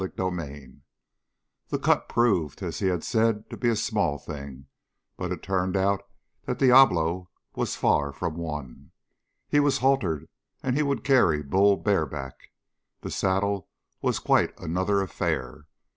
CHAPTER 0.03 0.31
17 0.31 0.81
The 1.69 1.77
cut 1.77 2.09
proved, 2.09 2.63
as 2.63 2.79
he 2.79 2.87
had 2.87 3.03
said, 3.03 3.47
to 3.51 3.55
be 3.55 3.69
a 3.69 3.75
small 3.75 4.17
thing; 4.17 4.65
but 5.15 5.31
it 5.31 5.43
turned 5.43 5.77
out 5.77 6.01
that 6.45 6.57
Diablo 6.57 7.29
was 7.53 7.75
far 7.75 8.11
from 8.11 8.35
won. 8.35 8.89
He 9.47 9.59
was 9.59 9.77
haltered 9.77 10.27
and 10.63 10.75
he 10.75 10.81
would 10.81 11.03
carry 11.03 11.43
Bull 11.43 11.77
bareback. 11.77 12.49
The 13.01 13.11
saddle 13.11 13.69
was 14.01 14.17
quite 14.17 14.57
another 14.59 15.03
affair. 15.03 15.67